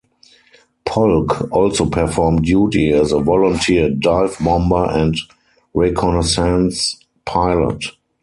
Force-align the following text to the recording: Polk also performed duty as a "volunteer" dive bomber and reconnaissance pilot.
Polk 0.83 1.51
also 1.51 1.85
performed 1.87 2.43
duty 2.43 2.89
as 2.89 3.11
a 3.11 3.19
"volunteer" 3.19 3.91
dive 3.91 4.35
bomber 4.41 4.85
and 4.89 5.13
reconnaissance 5.75 6.99
pilot. 7.23 7.83